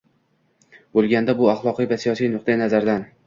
[0.99, 3.07] bo‘lganda bu axloqiy va siyosiy nuqtai nazardan